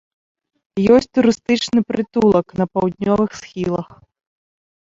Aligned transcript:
Ёсць 0.95 1.11
турыстычны 1.17 1.79
прытулак 1.93 2.47
на 2.63 2.67
паўднёвых 2.79 3.31
схілах. 3.43 3.87